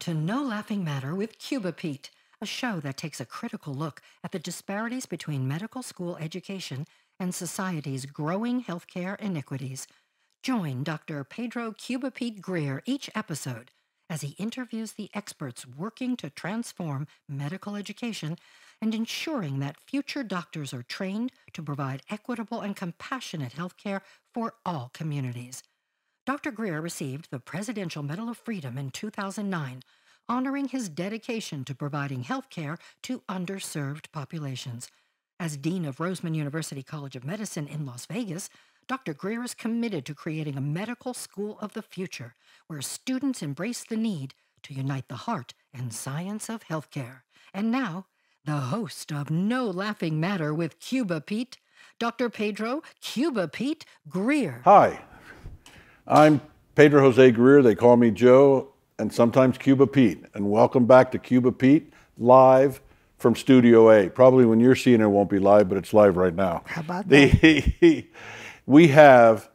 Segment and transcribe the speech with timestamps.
[0.00, 4.32] To No Laughing Matter with Cuba Pete, a show that takes a critical look at
[4.32, 6.86] the disparities between medical school education
[7.18, 9.86] and society's growing healthcare iniquities.
[10.42, 11.22] Join Dr.
[11.22, 13.72] Pedro Cuba Pete Greer each episode
[14.08, 18.38] as he interviews the experts working to transform medical education
[18.80, 24.00] and ensuring that future doctors are trained to provide equitable and compassionate healthcare
[24.32, 25.62] for all communities.
[26.30, 26.52] Dr.
[26.52, 29.82] Greer received the Presidential Medal of Freedom in 2009,
[30.28, 34.88] honoring his dedication to providing health care to underserved populations.
[35.40, 38.48] As Dean of Roseman University College of Medicine in Las Vegas,
[38.86, 39.12] Dr.
[39.12, 42.36] Greer is committed to creating a medical school of the future
[42.68, 47.22] where students embrace the need to unite the heart and science of healthcare.
[47.52, 48.06] And now,
[48.44, 51.58] the host of No Laughing Matter with Cuba Pete,
[51.98, 52.30] Dr.
[52.30, 54.62] Pedro Cuba Pete Greer.
[54.64, 55.02] Hi,
[56.06, 56.40] I'm
[56.74, 57.62] Pedro Jose Greer.
[57.62, 60.24] They call me Joe and sometimes Cuba Pete.
[60.34, 62.80] And welcome back to Cuba Pete live
[63.18, 64.08] from Studio A.
[64.08, 66.62] Probably when you're seeing it, it won't be live, but it's live right now.
[66.66, 68.06] How about The,
[68.66, 69.50] we have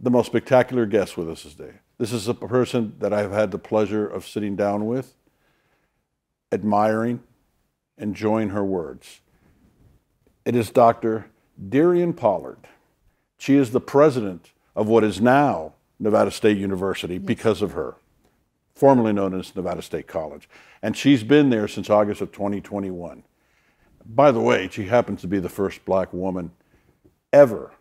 [0.00, 1.74] the most spectacular guest with us today.
[1.98, 5.14] This is a person that I've had the pleasure of sitting down with,
[6.50, 7.22] admiring,
[7.96, 9.20] enjoying her words.
[10.44, 11.30] It is Dr.
[11.64, 12.66] DeRionne Pollard.
[13.38, 17.96] She is the president of what is now Nevada State University because of her,
[18.74, 20.48] formerly known as Nevada State College.
[20.82, 23.22] And she's been there since August of 2021.
[24.06, 26.50] By the way, she happens to be the first black woman
[27.32, 27.72] ever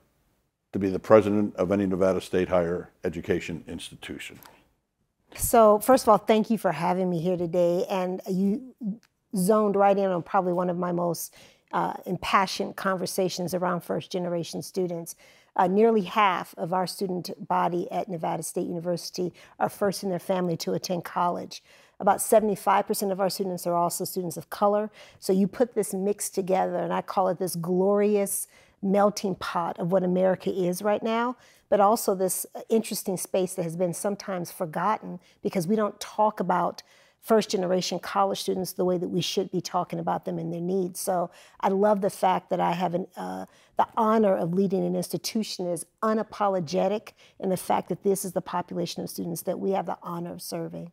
[0.72, 4.40] to be the president of any Nevada State higher education institution.
[5.36, 7.86] So, first of all, thank you for having me here today.
[7.90, 8.76] And you
[9.36, 11.34] zoned right in on probably one of my most
[11.72, 15.16] uh, impassioned conversations around first generation students.
[15.56, 20.20] Uh, nearly half of our student body at Nevada State University are first in their
[20.20, 21.64] family to attend college.
[22.00, 24.90] About 75% of our students are also students of color.
[25.20, 28.48] So you put this mix together, and I call it this glorious
[28.82, 31.38] melting pot of what America is right now,
[31.70, 36.84] but also this interesting space that has been sometimes forgotten because we don't talk about
[37.24, 40.62] first generation college students the way that we should be talking about them and their
[40.62, 41.00] needs.
[41.00, 43.46] So I love the fact that I have an, uh,
[43.78, 48.34] the honor of leading an institution that is unapologetic in the fact that this is
[48.34, 50.92] the population of students that we have the honor of serving.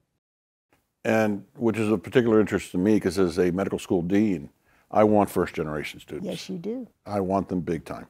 [1.05, 4.51] And which is of particular interest to me because as a medical school dean,
[4.93, 6.29] I want first generation students.
[6.29, 6.87] Yes, you do.
[7.07, 8.07] I want them big time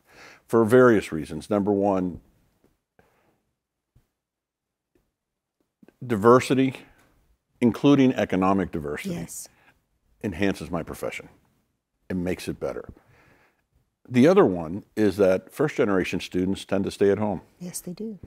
[0.46, 1.48] for various reasons.
[1.48, 2.20] Number one,
[6.06, 6.74] diversity,
[7.60, 9.48] including economic diversity, Yes.
[10.22, 11.28] enhances my profession.
[12.08, 12.88] It makes it better.
[14.08, 17.42] The other one is that first generation students tend to stay at home.
[17.60, 18.18] Yes, they do.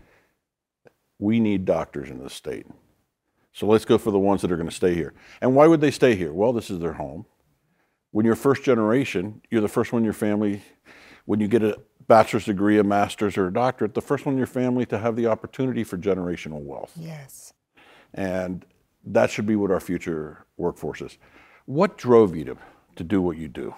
[1.19, 2.67] We need doctors in this state.
[3.51, 5.13] So let's go for the ones that are going to stay here.
[5.41, 6.33] And why would they stay here?
[6.33, 7.25] Well, this is their home.
[8.11, 10.61] When you're first generation, you're the first one in your family.
[11.25, 14.37] When you get a bachelor's degree, a master's, or a doctorate, the first one in
[14.37, 16.93] your family to have the opportunity for generational wealth.
[16.95, 17.53] Yes.
[18.13, 18.65] And
[19.05, 21.17] that should be what our future workforce is.
[21.65, 22.57] What drove you to,
[22.95, 23.75] to do what you do?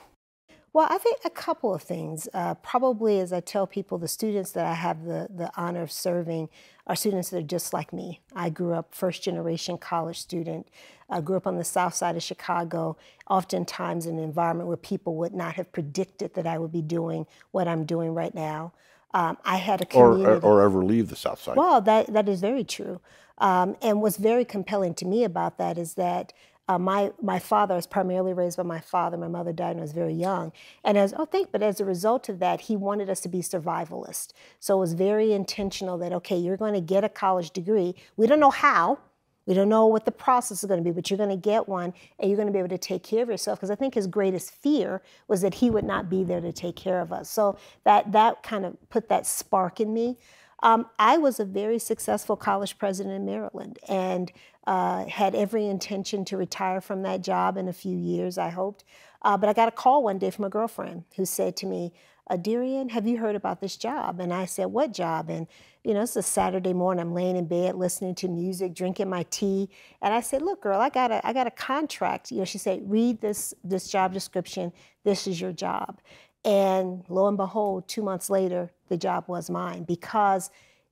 [0.73, 2.27] Well, I think a couple of things.
[2.33, 5.91] Uh, probably, as I tell people, the students that I have the, the honor of
[5.91, 6.49] serving
[6.85, 8.19] are students that are just like me.
[8.35, 10.67] I grew up first generation college student.
[11.09, 12.97] I grew up on the south side of Chicago,
[13.29, 17.25] oftentimes in an environment where people would not have predicted that I would be doing
[17.51, 18.73] what I'm doing right now.
[19.13, 20.45] Um, I had a Or, community.
[20.45, 21.55] or, or ever leave the South Side?
[21.55, 22.99] Well, that that is very true.
[23.37, 26.33] Um, and what's very compelling to me about that is that
[26.67, 29.17] uh, my my father was primarily raised by my father.
[29.17, 30.51] My mother died when I was very young,
[30.83, 33.39] and as oh, think, but as a result of that, he wanted us to be
[33.39, 34.33] survivalist.
[34.59, 37.95] So it was very intentional that okay, you're going to get a college degree.
[38.17, 38.99] We don't know how.
[39.45, 41.69] We don't know what the process is going to be, but you're going to get
[41.69, 43.59] one and you're going to be able to take care of yourself.
[43.59, 46.75] Because I think his greatest fear was that he would not be there to take
[46.75, 47.29] care of us.
[47.29, 50.17] So that that kind of put that spark in me.
[50.65, 54.31] Um, I was a very successful college president in Maryland and
[54.65, 58.83] uh, had every intention to retire from that job in a few years, I hoped.
[59.21, 61.93] Uh, but I got a call one day from a girlfriend who said to me,
[62.31, 64.19] Adirian, have you heard about this job?
[64.19, 65.29] And I said, What job?
[65.29, 65.45] And,
[65.83, 67.01] you know, it's a Saturday morning.
[67.01, 69.69] I'm laying in bed listening to music, drinking my tea.
[70.01, 72.31] And I said, Look, girl, I got a, I got a contract.
[72.31, 74.73] You know, she said, Read this, this job description.
[75.03, 76.01] This is your job.
[76.45, 80.51] And lo and behold, two months later, the job was mine because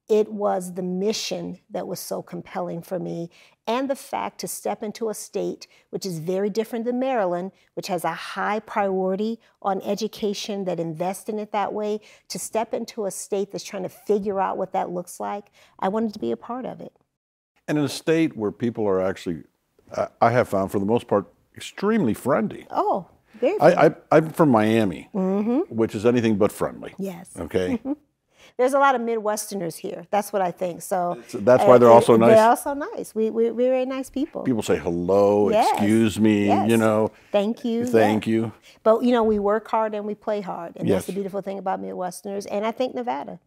[0.09, 3.29] it was the mission that was so compelling for me
[3.67, 7.87] and the fact to step into a state which is very different than Maryland, which
[7.87, 13.05] has a high priority on education that invests in it that way, to step into
[13.05, 16.31] a state that's trying to figure out what that looks like, I wanted to be
[16.31, 16.93] a part of it.
[17.67, 19.43] And in a state where people are actually,
[20.19, 22.65] I have found for the most part, extremely friendly.
[22.71, 23.07] Oh,
[23.43, 23.77] very friendly.
[23.77, 25.75] I, I, I'm from Miami, mm-hmm.
[25.75, 26.93] which is anything but friendly.
[26.97, 27.29] yes.
[27.37, 27.79] Okay.
[28.57, 30.05] There's a lot of Midwesterners here.
[30.11, 30.83] That's what I think.
[30.83, 32.35] So, that's why they're also nice.
[32.35, 33.15] They're also nice.
[33.15, 34.43] We, we, we're very nice people.
[34.43, 36.69] People say hello, Yes, excuse me, yes.
[36.69, 37.87] you know, Thank you.
[37.87, 38.51] thank you.
[38.83, 41.57] But you know, we work hard and we play hard, and that's the beautiful thing
[41.57, 43.39] about Midwesterners, and I think Nevada.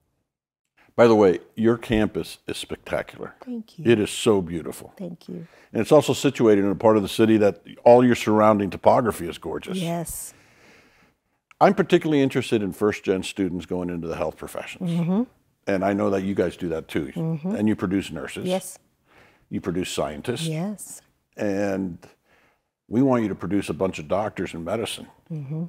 [0.97, 3.35] By the way, your campus is spectacular.
[3.45, 3.85] Thank you.
[3.91, 4.95] It is so beautiful.
[4.97, 5.47] Thank you.
[5.73, 9.29] And it's also situated in a part of the city that all your surrounding topography
[9.29, 9.77] is gorgeous.
[9.77, 10.33] Yes.
[11.61, 14.91] I'm particularly interested in first gen students going into the health professions.
[14.91, 15.23] Mm-hmm.
[15.67, 17.13] And I know that you guys do that too.
[17.45, 18.79] And you produce nurses, Yes.
[19.51, 21.03] you produce scientists, Yes.
[21.37, 21.99] and
[22.89, 25.09] we want you to produce a bunch of doctors in medicine.
[25.31, 25.65] Mm-hmm.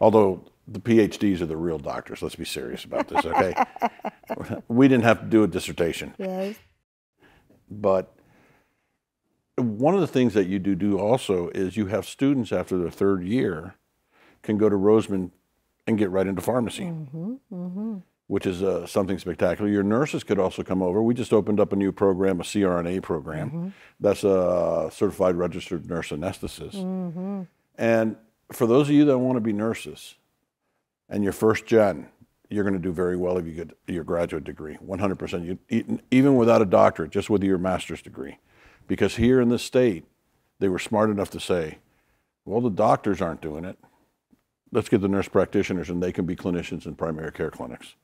[0.00, 3.54] Although the PhDs are the real doctors, let's be serious about this, okay?
[4.68, 6.14] we didn't have to do a dissertation.
[6.18, 6.56] Yes.
[7.70, 8.14] But
[9.56, 12.90] one of the things that you do do also is you have students after their
[12.90, 13.74] third year
[14.42, 15.30] can go to Roseman
[15.86, 17.96] and get right into pharmacy, mm-hmm, mm-hmm.
[18.26, 19.70] which is uh, something spectacular.
[19.70, 21.02] Your nurses could also come over.
[21.02, 23.48] We just opened up a new program, a CRNA program.
[23.48, 23.68] Mm-hmm.
[24.00, 27.46] That's a certified registered nurse anesthetist.
[27.76, 28.16] And
[28.52, 30.14] for those of you that want to be nurses
[31.08, 32.08] and you're first gen,
[32.50, 35.58] you're going to do very well if you get your graduate degree, 100%.
[35.70, 38.38] You, even without a doctorate, just with your master's degree.
[38.86, 40.04] Because here in this state,
[40.60, 41.78] they were smart enough to say,
[42.44, 43.78] well, the doctors aren't doing it.
[44.72, 47.94] Let's get the nurse practitioners and they can be clinicians in primary care clinics.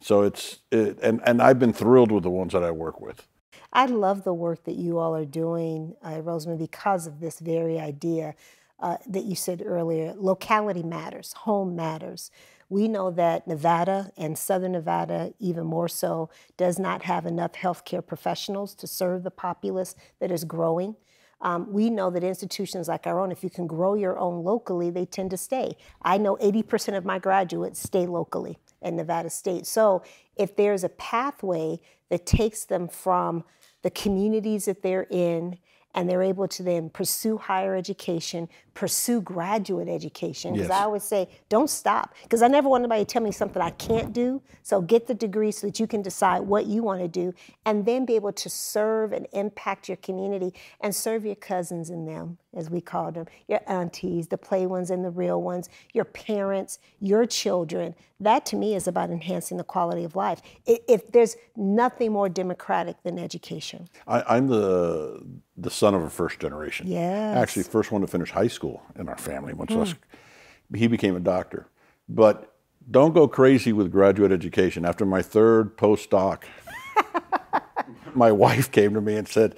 [0.00, 3.26] So it's, it, and, and I've been thrilled with the ones that I work with.
[3.72, 7.78] I love the work that you all are doing, uh, Roseman, because of this very
[7.80, 8.34] idea
[8.80, 10.14] uh, that you said earlier.
[10.16, 12.30] Locality matters, home matters.
[12.68, 18.04] We know that Nevada and Southern Nevada, even more so, does not have enough healthcare
[18.04, 20.96] professionals to serve the populace that is growing.
[21.40, 24.88] Um, we know that institutions like our own, if you can grow your own locally,
[24.88, 25.76] they tend to stay.
[26.02, 29.66] I know 80% of my graduates stay locally in Nevada State.
[29.66, 30.02] So
[30.36, 33.44] if there's a pathway that takes them from
[33.82, 35.58] the communities that they're in
[35.94, 40.52] and they're able to then pursue higher education, pursue graduate education.
[40.54, 40.80] Because Yes.
[40.80, 42.14] I always say, don't stop.
[42.24, 44.42] Because I never want anybody to tell me something I can't do.
[44.62, 47.32] So get the degree so that you can decide what you want to do
[47.64, 52.08] and then be able to serve and impact your community and serve your cousins and
[52.08, 56.04] them, as we call them, your aunties, the play ones and the real ones, your
[56.04, 57.94] parents, your children.
[58.20, 60.40] That to me is about enhancing the quality of life.
[60.66, 63.88] If there's nothing more democratic than education.
[64.06, 65.24] I, I'm the
[65.56, 66.86] the son of a first generation.
[66.86, 67.36] Yes.
[67.36, 69.52] Actually, first one to finish high school in our family.
[69.52, 69.80] Much hmm.
[69.80, 69.94] less,
[70.74, 71.68] he became a doctor.
[72.08, 72.54] But
[72.90, 74.84] don't go crazy with graduate education.
[74.84, 76.42] After my third postdoc,
[78.14, 79.54] my wife came to me and said,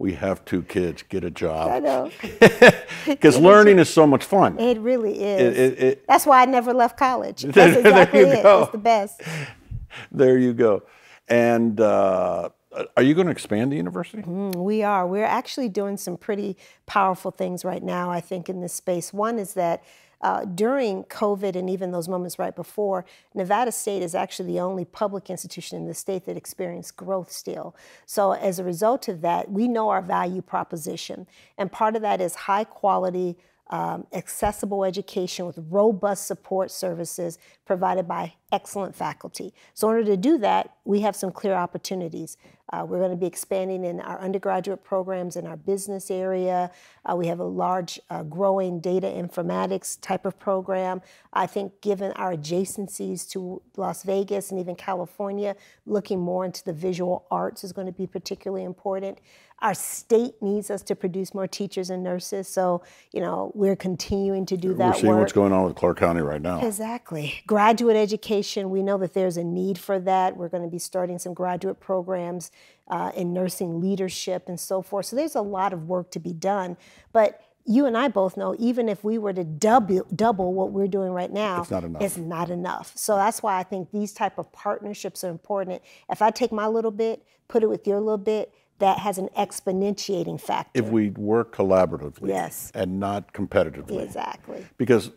[0.00, 1.02] "We have two kids.
[1.08, 2.10] Get a job." I know.
[3.06, 4.58] Because learning is so much fun.
[4.58, 5.40] It really is.
[5.40, 7.42] It- it- it- That's why I never left college.
[7.48, 8.42] That's There you it.
[8.42, 8.60] go.
[8.60, 9.22] That's the best.
[10.12, 10.82] there you go.
[11.28, 12.50] And uh,
[12.96, 14.22] are you going to expand the university?
[14.22, 15.06] We are.
[15.06, 19.12] We're actually doing some pretty powerful things right now, I think, in this space.
[19.12, 19.82] One is that
[20.20, 24.84] uh, during COVID and even those moments right before, Nevada State is actually the only
[24.84, 27.74] public institution in the state that experienced growth still.
[28.06, 31.26] So, as a result of that, we know our value proposition.
[31.56, 33.36] And part of that is high quality,
[33.70, 39.52] um, accessible education with robust support services provided by excellent faculty.
[39.74, 42.36] So, in order to do that, we have some clear opportunities.
[42.72, 46.70] Uh, we're going to be expanding in our undergraduate programs in our business area.
[47.04, 51.02] Uh, we have a large, uh, growing data informatics type of program.
[51.32, 56.72] I think, given our adjacencies to Las Vegas and even California, looking more into the
[56.72, 59.18] visual arts is going to be particularly important.
[59.62, 64.46] Our state needs us to produce more teachers and nurses, so you know we're continuing
[64.46, 65.20] to do that We're seeing work.
[65.20, 66.66] what's going on with Clark County right now.
[66.66, 67.42] Exactly.
[67.46, 68.39] Graduate education,
[68.70, 70.36] we know that there's a need for that.
[70.36, 72.50] We're going to be starting some graduate programs
[72.88, 75.06] uh, in nursing leadership and so forth.
[75.06, 76.76] So there's a lot of work to be done.
[77.12, 80.88] But you and I both know, even if we were to double double what we're
[80.88, 82.02] doing right now, It's not enough.
[82.02, 82.92] It's not enough.
[82.96, 85.82] So that's why I think these type of partnerships are important.
[86.10, 89.28] If I take my little bit, put it with your little bit, that has an
[89.36, 90.70] exponentiating factor.
[90.82, 92.72] If we work collaboratively Yes.
[92.74, 94.02] and not competitively.
[94.02, 94.66] exactly.
[94.78, 95.10] Because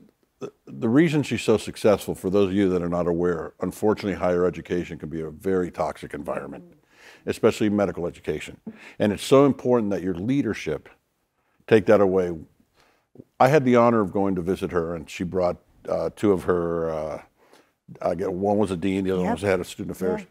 [0.65, 4.45] the, reason she's so successful, for those of you that are not aware, unfortunately, higher
[4.45, 6.63] education can be a very toxic environment,
[7.25, 8.57] especially medical education.
[8.99, 10.89] And it's so important that your leadership
[11.67, 12.31] take that away.
[13.39, 15.57] I had the honor of going to visit her, and she brought
[15.87, 16.89] uh, two of her.
[16.89, 17.21] Uh,
[18.01, 20.21] I get one was a dean, the other one was the head of student affairs.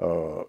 [0.00, 0.44] Uh,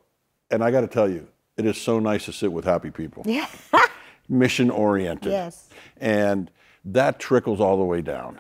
[0.50, 3.24] and I got to tell you, it is so nice to sit with happy people
[3.26, 3.48] Yeah.
[4.30, 5.32] mission oriented.
[5.32, 5.70] Yes.
[5.98, 6.50] And
[6.86, 8.40] that trickles all the way down.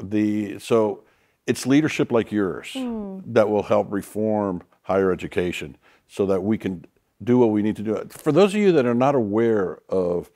[0.00, 1.04] The so
[1.46, 3.20] it's leadership like yours hmm.
[3.26, 5.76] that will help reform higher education
[6.06, 6.84] so that we can
[7.22, 8.06] do what we need to do.
[8.10, 10.30] For those of you that are not aware of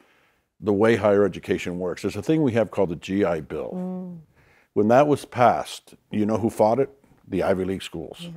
[0.61, 3.71] the way higher education works, there's a thing we have called the GI Bill.
[3.71, 4.14] Hmm.
[4.75, 6.90] When that was passed, you know who fought it?
[7.28, 8.31] The Ivy League schools.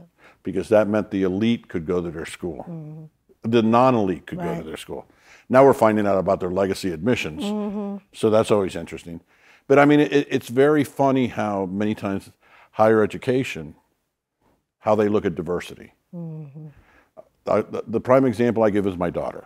[0.43, 3.05] Because that meant the elite could go to their school hmm.
[3.49, 5.07] the non-elite could go to their school.
[5.49, 7.97] Now we're finding out about their legacy admissions, mm-hmm.
[8.13, 9.21] so that's always interesting.
[9.67, 12.29] But I mean, it, it's very funny how many times
[12.71, 13.75] higher education,
[14.79, 15.93] how they look at diversity.
[17.47, 19.45] I- the, the prime example I give is my daughter.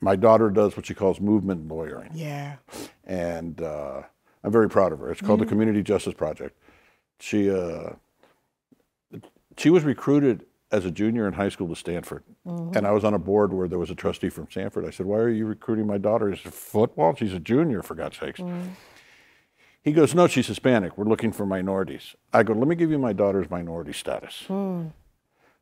[0.00, 2.56] My daughter does what she calls movement lawyering Yeah.
[3.04, 4.02] and uh,
[4.42, 5.10] I'm very proud of her.
[5.10, 6.58] It's called the Community Justice Project.
[7.20, 7.90] She uh,
[9.56, 13.14] she was recruited as a junior in high school to Stanford, and I was on
[13.14, 14.84] a board where there was a trustee from Stanford.
[14.84, 17.14] I said, "Why are you recruiting my daughter?" He said, "Football?
[17.14, 18.40] She's a junior, for God's sakes."
[19.84, 20.96] He goes, "No, she's Hispanic.
[20.98, 24.86] We're looking for minorities." I go, "Let me give you my daughter's minority status." Hmm.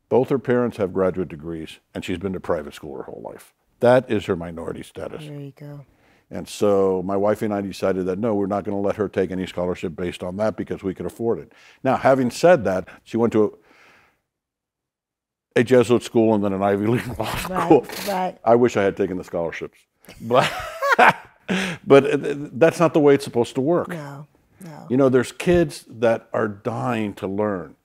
[0.09, 3.53] Both her parents have graduate degrees, and she's been to private school her whole life.
[3.81, 5.25] That is her minority status.
[5.27, 5.85] There you go.
[6.31, 9.09] And so my wife and I decided that no, we're not going to let her
[9.09, 11.53] take any scholarship based on that because we could afford it.
[11.83, 13.59] Now, having said that, she went to
[15.57, 17.81] a, a Jesuit school and then an Ivy League law school.
[17.83, 18.09] Right.
[18.09, 18.39] Right.
[18.45, 19.79] I wish I had taken the scholarships,
[20.23, 20.51] but
[21.87, 23.89] but uh, that's not the way it's supposed to work.
[23.89, 24.27] No.
[24.65, 24.87] No.
[24.89, 27.77] You know, there's kids that are dying to learn.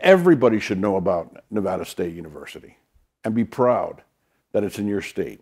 [0.00, 2.78] Everybody should know about Nevada State University
[3.24, 4.02] and be proud
[4.52, 5.40] that it's in your state.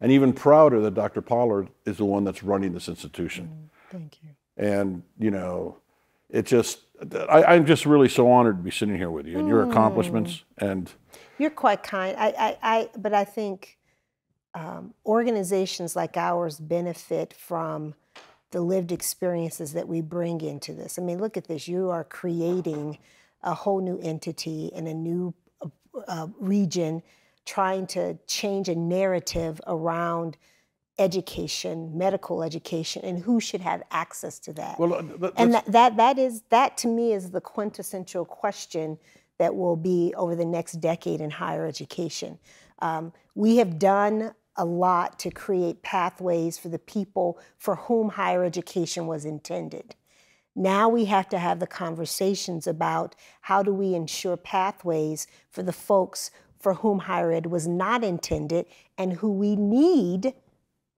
[0.00, 1.20] And even prouder that Dr.
[1.20, 3.46] Pollard is the one that's running this institution.
[3.46, 4.30] Mm, thank you.
[4.56, 5.76] And, you know,
[6.30, 6.80] it just,
[7.28, 9.70] I, I'm just really so honored to be sitting here with you and your mm.
[9.70, 10.44] accomplishments.
[10.58, 10.90] And
[11.38, 12.16] You're quite kind.
[12.18, 13.78] I, I, I but I think
[14.54, 17.94] um, organizations like ours benefit from
[18.50, 20.98] the lived experiences that we bring into this.
[20.98, 21.68] I mean, look at this.
[21.68, 22.98] You are creating
[23.42, 25.68] a whole new entity in a new uh,
[26.08, 27.02] uh, region,
[27.46, 30.36] trying to change a narrative around
[30.98, 34.78] education, medical education, and who should have access to that.
[34.78, 38.98] well, uh, and that, that that is that to me is the quintessential question
[39.38, 42.38] that will be over the next decade in higher education.
[42.80, 48.44] Um, we have done a lot to create pathways for the people for whom higher
[48.44, 49.94] education was intended.
[50.54, 55.72] Now we have to have the conversations about how do we ensure pathways for the
[55.72, 58.66] folks for whom higher ed was not intended
[58.98, 60.34] and who we need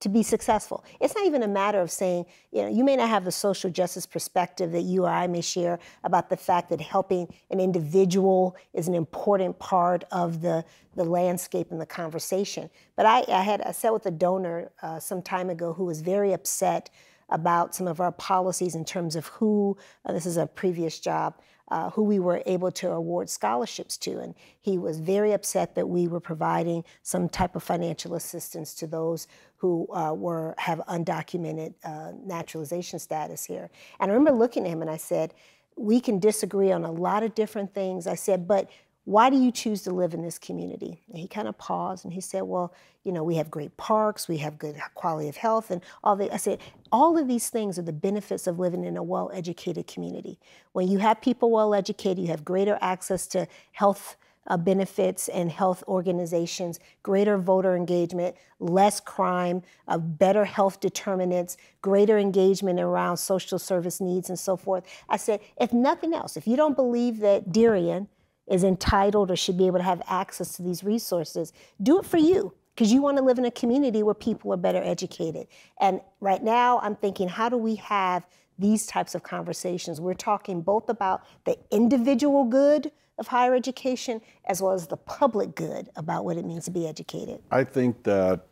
[0.03, 0.85] to be successful.
[1.01, 3.71] It's not even a matter of saying, you know, you may not have the social
[3.71, 8.57] justice perspective that you or I may share about the fact that helping an individual
[8.75, 10.65] is an important part of the,
[10.97, 12.69] the landscape and the conversation.
[12.97, 16.01] But I, I had I sat with a donor uh, some time ago who was
[16.01, 16.91] very upset
[17.29, 21.35] about some of our policies in terms of who, uh, this is a previous job,
[21.69, 24.19] uh, who we were able to award scholarships to.
[24.19, 28.87] And he was very upset that we were providing some type of financial assistance to
[28.87, 29.26] those
[29.57, 33.71] who uh, were have undocumented uh, naturalization status here.
[34.00, 35.35] And I remember looking at him and I said,
[35.76, 38.07] we can disagree on a lot of different things.
[38.07, 38.69] I said, but
[39.05, 41.03] why do you choose to live in this community?
[41.09, 42.73] And he kind of paused and he said, well,
[43.05, 46.33] you know, we have great parks, we have good quality of health and all the,
[46.33, 46.61] I said,
[46.93, 50.39] all of these things are the benefits of living in a well-educated community.
[50.73, 54.17] When you have people well-educated, you have greater access to health
[54.47, 62.19] uh, benefits and health organizations, greater voter engagement, less crime, uh, better health determinants, greater
[62.19, 64.85] engagement around social service needs and so forth.
[65.09, 68.09] I said, if nothing else, if you don't believe that Darien
[68.53, 72.19] is entitled or should be able to have access to these resources, do it for
[72.19, 75.47] you because you want to live in a community where people are better educated.
[75.81, 78.27] And right now, I'm thinking, how do we have
[78.59, 80.01] these types of conversations?
[80.01, 85.55] We're talking both about the individual good of higher education as well as the public
[85.55, 87.41] good about what it means to be educated.
[87.51, 88.47] I think that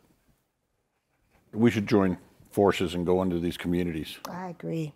[1.53, 2.17] we should join
[2.51, 4.93] forces and go into these communities I agree.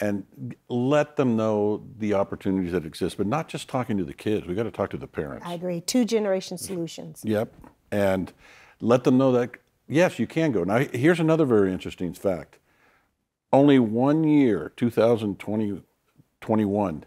[0.00, 0.24] And
[0.68, 4.46] let them know the opportunities that exist, but not just talking to the kids.
[4.46, 5.46] We got to talk to the parents.
[5.46, 5.80] I agree.
[5.80, 7.22] Two generation solutions.
[7.24, 7.54] Yep.
[7.92, 8.32] And
[8.80, 9.52] let them know that,
[9.86, 10.64] yes, you can go.
[10.64, 12.58] Now, here's another very interesting fact.
[13.52, 15.82] Only one year, 2020,
[16.40, 17.04] 21,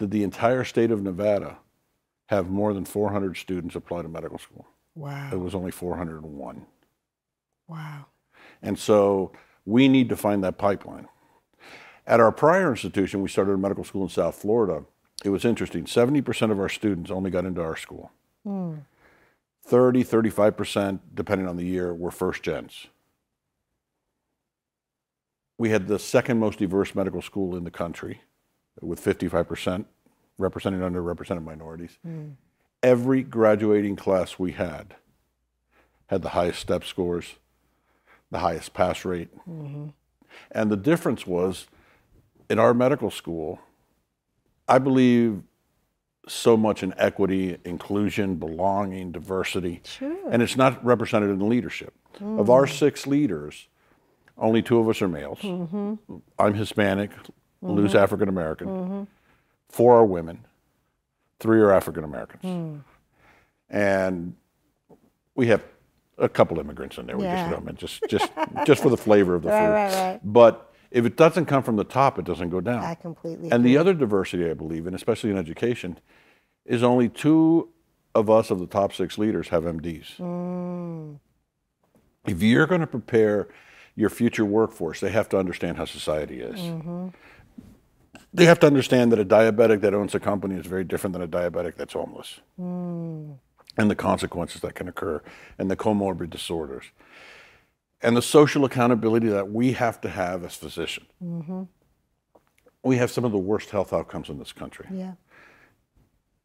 [0.00, 1.58] did the entire state of Nevada
[2.26, 4.66] have more than 400 students apply to medical school.
[4.96, 5.30] Wow.
[5.32, 6.66] It was only 401.
[7.68, 8.06] Wow.
[8.62, 9.32] And so
[9.64, 11.06] we need to find that pipeline.
[12.06, 14.84] At our prior institution, we started a medical school in South Florida.
[15.24, 15.84] It was interesting.
[15.84, 18.10] 70% of our students only got into our school.
[18.44, 18.74] Hmm.
[19.64, 22.86] 30, 35%, depending on the year, were first gens.
[25.58, 28.22] We had the second most diverse medical school in the country
[28.80, 29.84] with 55%
[30.38, 31.98] representing underrepresented minorities.
[32.02, 32.30] Hmm.
[32.82, 34.94] Every graduating class we had
[36.06, 37.36] had the highest step scores,
[38.30, 39.28] the highest pass rate.
[39.48, 39.88] Mm-hmm.
[40.50, 41.66] And the difference was
[42.50, 43.60] in our medical school,
[44.68, 45.42] I believe
[46.28, 49.80] so much in equity, inclusion, belonging, diversity.
[49.84, 50.16] Sure.
[50.30, 51.94] And it's not represented in leadership.
[52.20, 52.72] Of our hmm.
[52.72, 53.68] six leaders,
[54.36, 55.38] only two of us are males.
[55.38, 56.16] Mm-hmm.
[56.38, 57.70] I'm Hispanic, mm-hmm.
[57.70, 58.66] Lou's African American.
[58.66, 59.02] Mm-hmm.
[59.70, 60.44] Four are women,
[61.38, 62.42] three are African Americans.
[62.42, 62.76] Hmm.
[63.70, 64.34] And
[65.34, 65.62] we have
[66.18, 67.16] a couple immigrants in there.
[67.16, 67.36] We Yeah.
[67.36, 68.30] just throw 'em in, just just
[68.66, 69.72] just for the flavor of the Right, food.
[69.72, 70.20] right, right.
[70.24, 72.82] But if it doesn't come from the top, it doesn't go down.
[72.82, 75.98] I completely And the other diversity I believe in, especially in education,
[76.64, 77.68] is only two
[78.14, 80.16] of us of the top six leaders have MDs.
[80.16, 81.18] Mm.
[82.26, 83.48] If you're going to prepare
[83.94, 86.58] your future workforce, they have to understand how society is.
[86.58, 87.08] Mm-hmm.
[88.32, 91.22] They have to understand that a diabetic that owns a company is very different than
[91.22, 92.40] a diabetic that's homeless.
[92.60, 93.38] Mm.
[93.76, 95.22] And the consequences that can occur,
[95.58, 96.86] and the comorbid disorders,
[98.02, 101.06] and the social accountability that we have to have as physicians.
[101.22, 101.64] Mm-hmm.
[102.82, 104.86] We have some of the worst health outcomes in this country.
[104.90, 105.12] Yeah.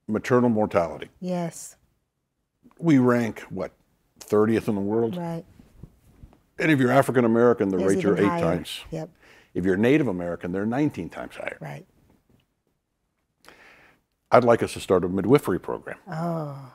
[0.07, 1.09] Maternal mortality.
[1.21, 1.77] Yes.
[2.77, 3.71] We rank, what,
[4.19, 5.15] 30th in the world?
[5.15, 5.45] Right.
[6.59, 8.41] And if you're African American, the rates are eight higher.
[8.41, 8.81] times.
[8.91, 9.09] Yep.
[9.53, 11.57] If you're Native American, they're 19 times higher.
[11.61, 11.85] Right.
[14.31, 15.97] I'd like us to start a midwifery program.
[16.11, 16.73] Oh.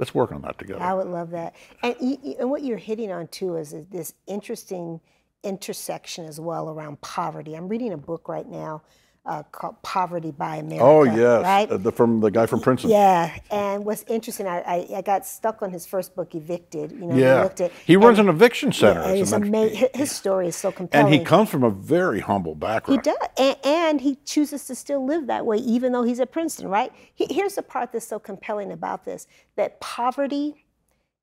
[0.00, 0.80] Let's work on that together.
[0.80, 1.54] I would love that.
[1.82, 1.94] And,
[2.40, 4.98] and what you're hitting on too is this interesting
[5.44, 7.54] intersection as well around poverty.
[7.54, 8.80] I'm reading a book right now
[9.26, 10.82] uh, called Poverty by America.
[10.84, 11.42] oh, yes.
[11.44, 11.70] Right?
[11.70, 12.90] Uh, the, from the guy from Princeton.
[12.90, 13.36] yeah.
[13.50, 16.92] And what's interesting, I, I, I got stuck on his first book, Evicted.
[16.92, 17.42] You know, I Yeah.
[17.42, 19.00] looked at, He runs and- an eviction center.
[19.02, 21.06] yeah, as a it's matter- ama- his story is so compelling.
[21.12, 23.04] and he comes from a very humble background.
[23.04, 26.32] He does, and, and he chooses to still live that way, even though he's at
[26.32, 26.90] Princeton, right?
[27.14, 30.64] He- Here's the part that's so compelling about this: that poverty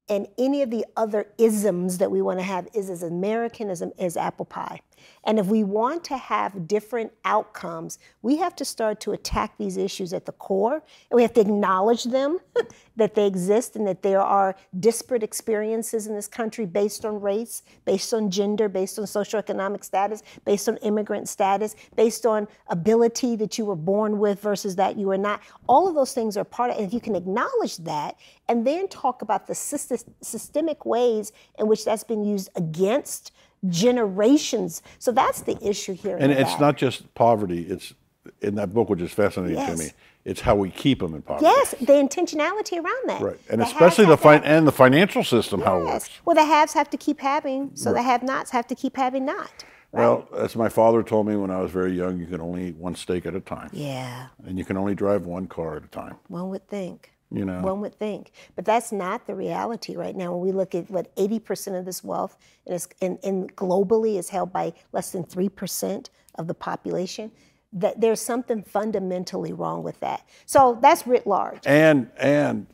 [0.08, 3.82] and any of the other isms that we want to have is as American as,
[4.00, 4.80] as apple pie.
[5.24, 9.78] And if we want to have different outcomes, we have to start to attack these
[9.78, 12.40] issues at the core, and we have to acknowledge them,
[12.96, 17.64] that they exist, and that there are disparate experiences in this country based on race,
[17.86, 23.58] based on gender, based on socioeconomic status, based on immigrant status, based on ability that
[23.58, 25.42] you were born with versus that you were not.
[25.68, 26.80] All of those things are part of, it.
[26.80, 31.68] and if you can acknowledge that, and then talk about the syst- systemic ways in
[31.68, 33.32] which that's been used against
[33.70, 34.82] generations.
[35.00, 36.18] So that's the issue here.
[36.20, 37.62] and it's not just poverty.
[37.64, 37.94] It's
[38.42, 39.72] in that book, which is fascinating Yes.
[39.80, 39.92] to me.
[40.26, 41.46] It's how we keep them in poverty.
[41.46, 43.22] Yes, the intentionality around that.
[43.22, 43.40] Right.
[43.50, 46.10] And The especially the fin- and the financial system, how it works.
[46.26, 49.64] Well, the haves have to keep having, so the have-nots have to keep having not.
[49.94, 52.76] Well, as my father told me when I was very young, you can only eat
[52.76, 55.88] one steak at a time, Yeah, and you can only drive one car at a
[55.88, 56.16] time.
[56.28, 57.14] one would think.
[57.32, 57.60] You know.
[57.62, 60.32] One would think, but that's not the reality right now.
[60.34, 64.30] When we look at what 80% of this wealth and, is, and, and globally is
[64.30, 67.32] held by less than 3% of the population,
[67.74, 70.26] that there's something fundamentally wrong with that.
[70.46, 71.60] So that's writ large.
[71.66, 72.66] And and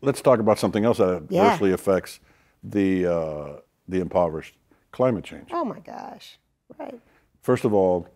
[0.00, 1.42] let's talk about something else that Yeah.
[1.42, 2.20] adversely affects
[2.64, 4.56] the uh, the impoverished:
[4.90, 5.50] climate change.
[5.52, 6.38] Oh my gosh,
[6.78, 6.98] right?
[7.42, 8.08] First of all,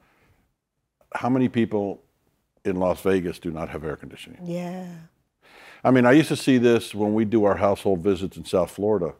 [1.14, 2.02] how many people
[2.64, 4.40] in Las Vegas do not have air conditioning?
[4.42, 4.86] Yeah,
[5.84, 8.70] I mean, I used to see this when we do our household visits in South
[8.70, 9.14] Florida,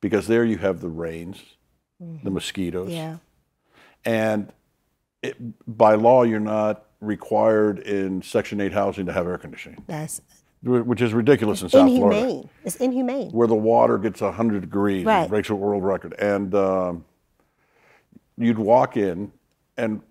[0.00, 1.40] because there you have the rains,
[2.00, 3.18] the mosquitoes, yeah,
[4.04, 4.52] and
[5.22, 5.36] it,
[5.76, 10.20] by law you're not required in Section 8 housing to have air conditioning, that's
[10.64, 12.20] which is ridiculous in South Florida.
[12.20, 12.48] inhumane.
[12.64, 13.30] It's inhumane.
[13.32, 15.28] where the water gets 100 degrees Right.
[15.28, 16.14] breaks a world record.
[16.20, 17.04] And um,
[18.38, 19.32] you'd walk in,
[19.76, 20.02] and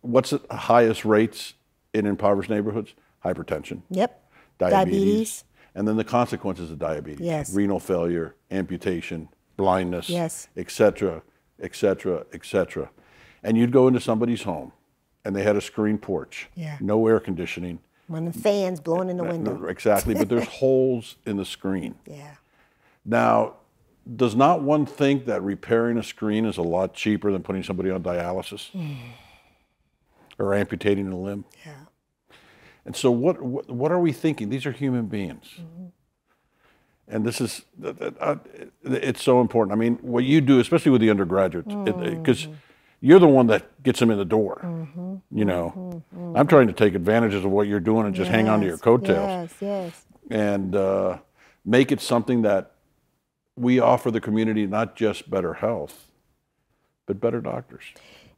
[0.00, 1.52] what's the highest rates
[1.92, 2.94] in impoverished neighborhoods?
[3.24, 4.27] Hypertension, Yep.
[4.58, 5.44] Diabetes, Diabetes.
[5.74, 7.54] and then the consequences of diabetes Yes.
[7.54, 10.48] renal failure, amputation, blindness, Yes.
[10.56, 11.22] et cetera,
[11.60, 12.90] et cetera, et cetera.
[13.42, 14.72] And you'd go into somebody's home
[15.24, 16.78] and they had a screen porch, Yeah.
[16.80, 17.80] no air conditioning.
[18.06, 19.66] One of the fans blowing in the window.
[19.66, 21.94] Exactly, but there's holes in the screen.
[22.06, 22.36] Yeah.
[23.04, 23.54] Now,
[24.16, 27.90] does not one think that repairing a screen is a lot cheaper than putting somebody
[27.90, 28.94] on dialysis hmm.
[30.38, 31.44] or amputating a limb?
[31.66, 31.74] Yeah.
[32.88, 34.48] And so, what, what, what are we thinking?
[34.48, 35.44] These are human beings.
[35.60, 35.84] Mm-hmm.
[37.08, 38.36] And this is, uh,
[38.82, 39.72] it's so important.
[39.74, 42.52] I mean, what you do, especially with the undergraduates, because Mm-hmm.
[43.02, 44.58] you're the one that gets them in the door.
[45.30, 46.02] You know,
[46.34, 48.76] I'm trying to take advantages of what you're doing and just hang on to your
[48.76, 50.04] Yes, coattails Yes, yes.
[50.30, 51.18] and uh,
[51.66, 52.72] make it something that
[53.54, 56.10] we offer the community not just better health,
[57.04, 57.84] but better doctors.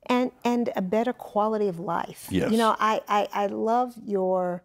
[0.06, 2.26] And and a better quality of life.
[2.30, 2.50] Yes.
[2.50, 4.62] You know, I, I I love your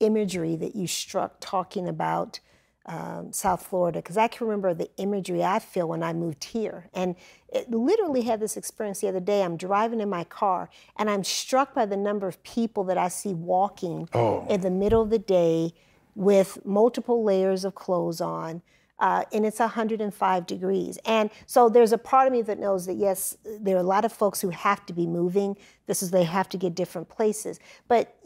[0.00, 2.40] imagery that you struck talking about
[2.86, 6.88] um, South Florida because I can remember the imagery I feel when I moved here,
[6.94, 7.16] and
[7.52, 9.42] it literally had this experience the other day.
[9.42, 13.08] I'm driving in my car, and I'm struck by the number of people that I
[13.08, 14.46] see walking Oh.
[14.48, 15.74] in the middle of the day
[16.14, 18.62] with multiple layers of clothes on.
[18.98, 20.98] Uh, and it's 105 degrees.
[21.04, 24.04] And so there's a part of me that knows that yes, there are a lot
[24.04, 25.56] of folks who have to be moving.
[25.86, 27.60] This is they have to get different places.
[27.86, 28.16] But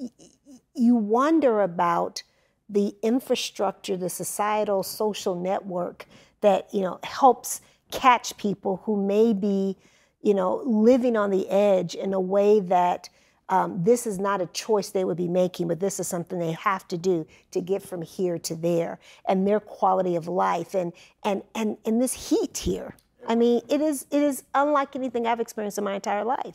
[0.74, 2.22] you wonder about
[2.68, 6.06] the infrastructure, the societal social network
[6.40, 9.76] that you know helps catch people who may be,
[10.22, 13.08] you know, living on the edge in a way that
[13.52, 16.52] um, this is not a choice they would be making, but this is something they
[16.52, 20.94] have to do to get from here to there, and their quality of life, and
[21.22, 22.96] and and and this heat here.
[23.28, 26.54] I mean, it is it is unlike anything I've experienced in my entire life.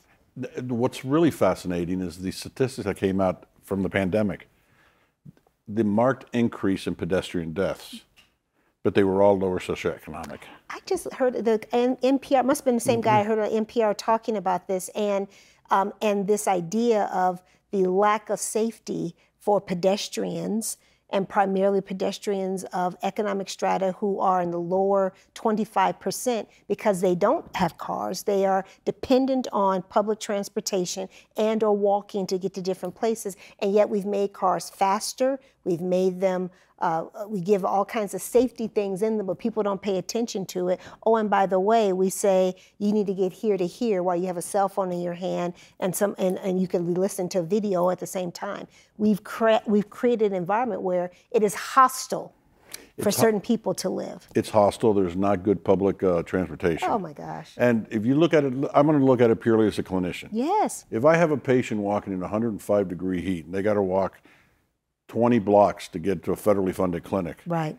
[0.60, 4.48] What's really fascinating is the statistics that came out from the pandemic.
[5.68, 8.02] The marked increase in pedestrian deaths,
[8.82, 10.40] but they were all lower socioeconomic.
[10.72, 13.94] I just heard the NPR must have been the same guy I heard on NPR
[13.96, 15.28] talking about this and
[15.70, 20.78] um, and this idea of the lack of safety for pedestrians
[21.10, 27.56] and primarily pedestrians of economic strata who are in the lower 25% because they don't
[27.56, 28.24] have cars.
[28.24, 33.74] They are dependent on public transportation and or walking to get to different places and
[33.74, 36.50] yet we've made cars faster we've made them
[36.80, 40.46] uh, we give all kinds of safety things in them, but people don't pay attention
[40.46, 40.80] to it.
[41.06, 44.16] Oh, and by the way, we say you need to get here to here while
[44.16, 47.30] you have a cell phone in your hand and some, and, and you can listen
[47.30, 48.68] to video at the same time.
[48.98, 52.34] We've cre- we've created an environment where it is hostile
[53.02, 54.28] for certain people to live.
[54.34, 54.94] It's hostile.
[54.94, 56.90] There's not good public uh, transportation.
[56.90, 57.54] Oh my gosh.
[57.58, 59.84] And if you look at it, I'm going to look at it purely as a
[59.84, 60.30] clinician.
[60.32, 60.86] Yes.
[60.90, 64.20] If I have a patient walking in 105 degree heat and they got to walk
[65.08, 67.78] 20 blocks to get to a federally funded clinic, Right.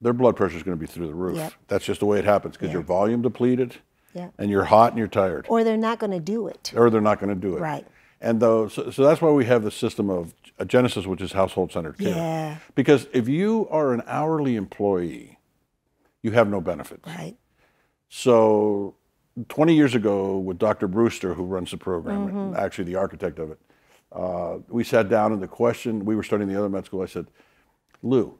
[0.00, 1.36] their blood pressure is going to be through the roof.
[1.36, 1.52] Yep.
[1.68, 2.74] That's just the way it happens because Yeah.
[2.74, 3.76] you're volume depleted
[4.14, 4.28] Yeah.
[4.38, 6.72] and you're hot and you're tired, Or they're not going to do it.
[6.76, 7.60] or they're not going to do it.
[7.60, 7.86] Right.
[8.20, 11.32] And though, so, so that's why we have the system of a Genesis, which is
[11.32, 12.08] household centered care.
[12.14, 12.56] Yeah.
[12.74, 15.38] Because if you are an hourly employee,
[16.22, 17.04] you have no benefits.
[17.06, 17.36] Right.
[18.08, 18.94] So,
[19.48, 20.86] 20 years ago, with Dr.
[20.86, 22.56] Brewster, who runs the program, Mm-hmm.
[22.56, 23.58] actually the architect of it,
[24.14, 27.02] uh, we sat down and the question we were studying the other med school.
[27.02, 27.26] I said,
[28.02, 28.38] Lou,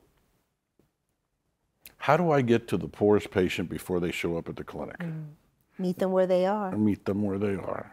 [1.99, 5.01] how do I get to the poorest patient before they show up at the clinic
[5.79, 6.69] Meet them where they are.
[6.71, 7.93] and meet them where they are?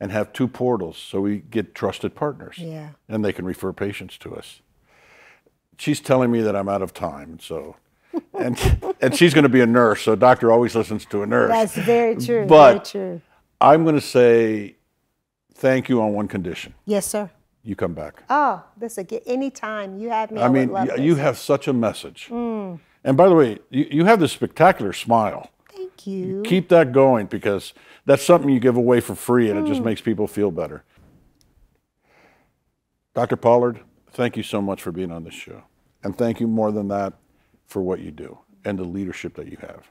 [0.00, 2.90] And have two portals so we get trusted partners Yeah.
[3.08, 4.60] and they can refer patients to us.
[5.78, 7.76] She's telling me that I'm out of time, so.
[8.38, 8.58] And,
[9.00, 11.50] and she's going to be a nurse, so a doctor always listens to a nurse.
[11.50, 12.44] That's very true.
[12.46, 13.20] But- very true.
[13.60, 14.74] I'm going to say
[15.62, 16.74] thank you on one condition.
[16.84, 17.30] Yes, sir.
[17.62, 18.24] You come back.
[18.28, 20.40] Oh, this a get anytime you have me.
[20.40, 22.26] I would mean, y- you have such a message.
[22.28, 22.80] Mm.
[23.04, 25.50] And by the way, you, you have this spectacular smile.
[25.72, 26.42] Thank you.
[26.44, 27.72] Keep that going because
[28.04, 29.86] that's something you give away for free and it just mm.
[29.86, 30.82] makes people feel better.
[33.14, 33.36] Dr.
[33.36, 35.62] Pollard, thank you so much for being on this show.
[36.02, 37.12] And thank you more than that
[37.66, 39.88] for what you do and the leadership that you have.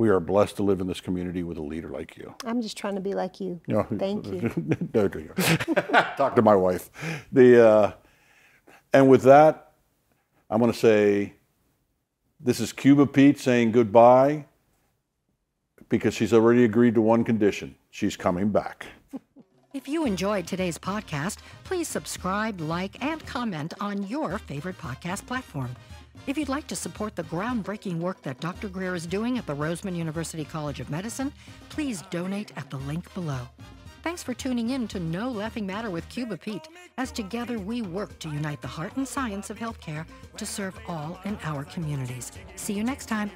[0.00, 2.34] We are blessed to live in this community with a leader like you.
[2.46, 3.60] I'm just trying to be like you.
[3.66, 4.48] No, Thank you.
[4.92, 5.74] There you go.
[6.16, 6.88] Talk to my wife.
[7.30, 7.92] The uh,
[8.94, 9.72] and with that,
[10.48, 11.34] I'm going to say,
[12.40, 14.46] this is Cuba Pete saying goodbye,
[15.90, 18.86] because she's already agreed to one condition: she's coming back.
[19.72, 25.76] If you enjoyed today's podcast, please subscribe, like, and comment on your favorite podcast platform.
[26.26, 28.68] If you'd like to support the groundbreaking work that Dr.
[28.68, 31.32] Greer is doing at the Roseman University College of Medicine,
[31.70, 33.40] please donate at the link below.
[34.02, 38.18] Thanks for tuning in to No Laughing Matter with Cuba Pete, as together we work
[38.20, 40.06] to unite the heart and science of healthcare
[40.36, 42.32] to serve all in our communities.
[42.54, 43.30] See you next time.